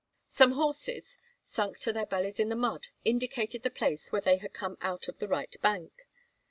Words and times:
Some 0.31 0.53
horses, 0.53 1.19
sunk 1.43 1.77
to 1.81 1.93
their 1.93 2.07
bellies 2.07 2.39
in 2.39 2.49
the 2.49 2.55
mud, 2.55 2.87
indicated 3.05 3.61
the 3.61 3.69
place 3.69 4.11
where 4.11 4.23
he 4.23 4.37
had 4.37 4.51
come 4.51 4.79
out 4.81 5.07
on 5.07 5.13
the 5.19 5.27
right 5.27 5.55
bank. 5.61 6.07